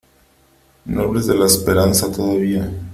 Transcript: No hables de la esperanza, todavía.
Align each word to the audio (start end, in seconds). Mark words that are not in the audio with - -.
No 0.85 1.03
hables 1.03 1.27
de 1.27 1.35
la 1.35 1.45
esperanza, 1.45 2.11
todavía. 2.11 2.71